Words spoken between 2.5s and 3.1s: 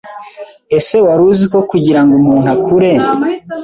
akure